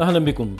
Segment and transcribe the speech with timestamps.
[0.00, 0.56] أهلا بكم.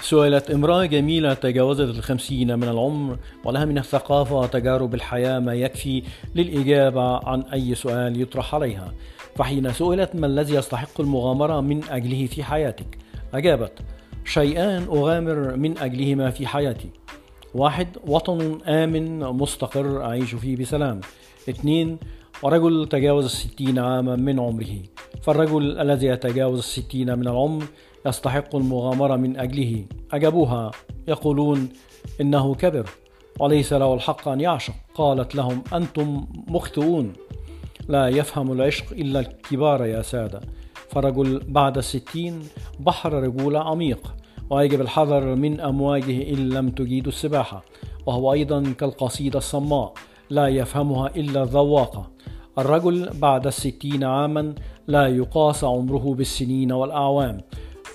[0.00, 6.02] سئلت امرأة جميلة تجاوزت الخمسين من العمر ولها من الثقافة وتجارب الحياة ما يكفي
[6.34, 8.92] للإجابة عن أي سؤال يطرح عليها.
[9.34, 12.98] فحين سئلت ما الذي يستحق المغامرة من أجله في حياتك؟
[13.34, 13.72] أجابت
[14.24, 16.88] شيئان أغامر من أجلهما في حياتي.
[17.54, 21.00] واحد وطن آمن مستقر أعيش فيه بسلام.
[21.48, 21.98] اثنين
[22.42, 24.95] ورجل تجاوز الستين عاما من عمره.
[25.22, 27.64] فالرجل الذي يتجاوز الستين من العمر
[28.06, 29.84] يستحق المغامرة من أجله.
[30.12, 30.70] أجابوها
[31.08, 31.68] يقولون
[32.20, 32.90] إنه كبر
[33.40, 34.74] وليس له الحق أن يعشق.
[34.94, 37.12] قالت لهم أنتم مخطئون.
[37.88, 40.40] لا يفهم العشق إلا الكبار يا سادة.
[40.90, 42.42] فرجل بعد الستين
[42.80, 44.14] بحر رجولة عميق
[44.50, 47.64] ويجب الحذر من أمواجه إن لم تجيدوا السباحة.
[48.06, 49.92] وهو أيضا كالقصيدة الصماء
[50.30, 52.10] لا يفهمها إلا الذواقة.
[52.58, 54.54] الرجل بعد الستين عاما
[54.86, 57.40] لا يقاس عمره بالسنين والأعوام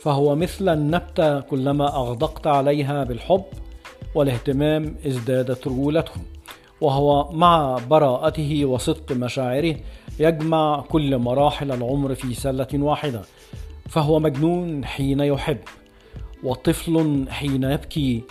[0.02, 3.44] فهو مثل النبتة كلما أغدقت عليها بالحب
[4.16, 6.22] والاهتمام ازدادت رجولته
[6.82, 9.76] وهو مع براءته وصدق مشاعره
[10.20, 13.22] يجمع كل مراحل العمر في سلة واحدة
[13.90, 15.58] فهو مجنون حين يحب
[16.44, 18.24] وطفل حين يبكي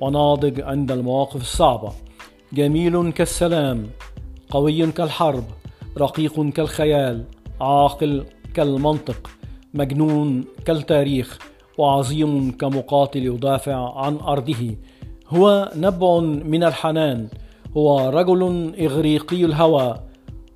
[0.00, 1.92] وناضج عند المواقف الصعبة
[2.52, 3.86] جميل كالسلام
[4.50, 5.44] قوي كالحرب
[5.98, 7.24] رقيق كالخيال
[7.60, 9.30] عاقل كالمنطق
[9.74, 11.38] مجنون كالتاريخ
[11.78, 14.76] وعظيم كمقاتل يدافع عن أرضه.
[15.28, 17.28] هو نبع من الحنان
[17.76, 19.94] هو رجل إغريقي الهوى.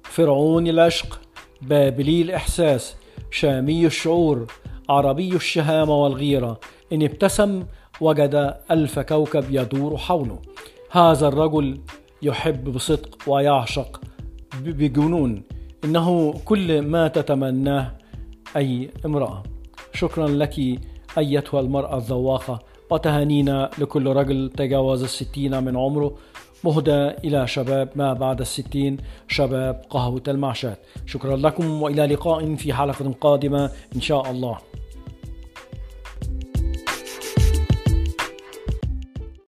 [0.02, 1.20] فرعون العشق
[1.62, 2.96] بابلي الإحساس
[3.30, 4.46] شامي الشعور
[4.88, 6.60] عربي الشهامه والغيرة.
[6.92, 7.64] إن ابتسم
[8.00, 10.38] وجد ألف كوكب يدور حوله.
[10.90, 11.80] هذا الرجل
[12.22, 14.00] يحب بصدق ويعشق.
[14.70, 15.42] بجنون
[15.84, 17.92] إنه كل ما تتمناه
[18.56, 19.42] أي امرأة.
[19.94, 20.58] شكرا لك
[21.18, 22.58] أيتها المرأة الذواقه
[22.90, 26.16] وتهانينا لكل رجل تجاوز الستين من عمره.
[26.64, 28.96] مهدى إلى شباب ما بعد الستين
[29.28, 34.58] شباب قهوة المعشات شكرا لكم وإلى لقاء في حلقة قادمة إن شاء الله.